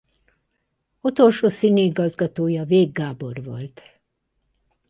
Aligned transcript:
Utolsó 1.01 1.47
színigazgatója 1.47 2.63
Végh 2.63 2.91
Gábor 2.91 3.43
volt. 3.43 3.81